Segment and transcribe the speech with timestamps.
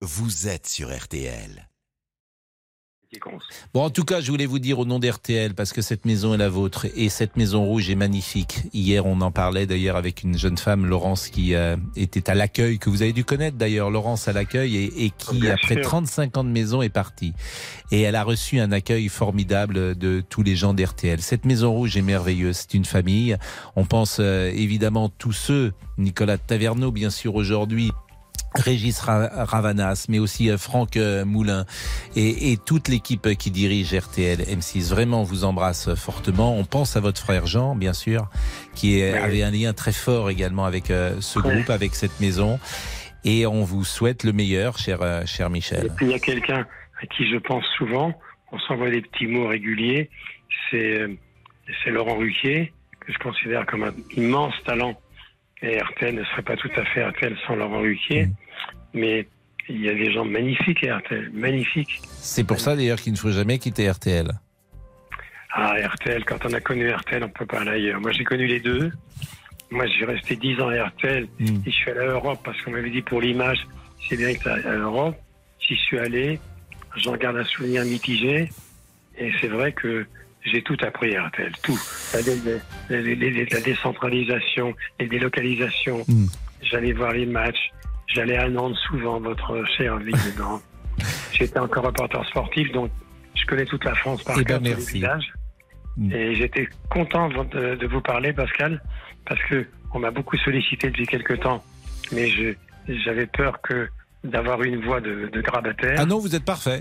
[0.00, 1.68] vous êtes sur RTL.
[3.72, 6.34] Bon, en tout cas, je voulais vous dire au nom d'RTL, parce que cette maison
[6.34, 8.64] est la vôtre, et cette maison rouge est magnifique.
[8.74, 12.78] Hier, on en parlait d'ailleurs avec une jeune femme, Laurence, qui euh, était à l'accueil,
[12.78, 15.84] que vous avez dû connaître d'ailleurs, Laurence à l'accueil, et, et, qui, Bien après sûr.
[15.84, 17.32] 35 ans de maison, est partie.
[17.90, 21.22] Et elle a reçu un accueil formidable de tous les gens d'RTL.
[21.22, 23.38] Cette maison rouge est merveilleuse, c'est une famille.
[23.74, 27.90] On pense euh, évidemment tous ceux, Nicolas Taverneau, bien sûr, aujourd'hui,
[28.54, 31.64] Régis Ra- Ravanas, mais aussi euh, Franck euh, Moulin
[32.16, 34.88] et, et toute l'équipe qui dirige RTL M6.
[34.90, 36.56] Vraiment, on vous embrasse fortement.
[36.56, 38.28] On pense à votre frère Jean, bien sûr,
[38.74, 42.58] qui est- avait un lien très fort également avec euh, ce groupe, avec cette maison.
[43.24, 45.90] Et on vous souhaite le meilleur, cher, euh, cher Et Michel.
[45.96, 46.66] puis il y a quelqu'un
[47.02, 48.12] à qui je pense souvent,
[48.52, 50.08] on s'envoie des petits mots réguliers,
[50.70, 51.08] c'est euh,
[51.84, 54.98] c'est Laurent Ruquier, que je considère comme un immense talent.
[55.62, 58.32] Et RTL ne serait pas tout à fait RTL sans Laurent Ruquier, Mm.
[58.94, 59.26] mais
[59.68, 62.00] il y a des gens magnifiques à RTL, magnifiques.
[62.04, 64.28] C'est pour ça d'ailleurs qu'il ne faut jamais quitter RTL.
[65.52, 68.00] Ah, RTL, quand on a connu RTL, on peut pas aller ailleurs.
[68.00, 68.92] Moi, j'ai connu les deux.
[69.70, 71.44] Moi, j'ai resté 10 ans à RTL Mm.
[71.66, 73.66] et je suis allé à Europe parce qu'on m'avait dit pour l'image,
[74.08, 75.16] c'est bien que tu à Europe.
[75.60, 76.38] J'y suis allé,
[76.96, 78.48] j'en garde un souvenir mitigé
[79.18, 80.06] et c'est vrai que
[80.44, 81.78] j'ai tout appris à RTL, tout.
[82.14, 86.04] La, la- la- décentralisation, les délocalisations.
[86.08, 86.26] Mm.
[86.62, 87.70] J'allais voir les matchs.
[88.06, 90.62] J'allais à Nantes souvent, votre chère ville de Nantes.
[91.32, 92.90] J'étais encore reporter sportif, donc
[93.34, 94.92] je connais toute la France par Eh ben, cœur, tous les merci.
[94.94, 95.32] villages.
[95.96, 96.12] Mm.
[96.12, 98.82] Et j'étais content de, de vous parler, Pascal,
[99.26, 101.64] parce que on m'a beaucoup sollicité depuis quelque temps,
[102.12, 102.28] mais
[102.88, 103.88] j'avais peur que
[104.24, 105.96] d'avoir une voix de, de grabataire.
[105.98, 106.80] Ah non, vous êtes parfait.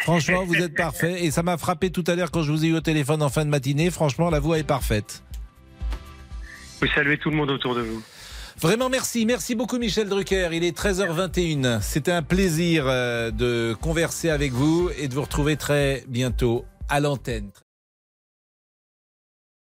[0.00, 1.24] Franchement, vous êtes parfait.
[1.24, 3.28] Et ça m'a frappé tout à l'heure quand je vous ai eu au téléphone en
[3.28, 3.90] fin de matinée.
[3.90, 5.22] Franchement, la voix est parfaite.
[6.80, 8.02] Vous saluez tout le monde autour de vous.
[8.60, 10.50] Vraiment merci, merci beaucoup Michel Drucker.
[10.52, 11.80] Il est 13h21.
[11.80, 17.00] C'était un plaisir euh, de converser avec vous et de vous retrouver très bientôt à
[17.00, 17.50] l'antenne.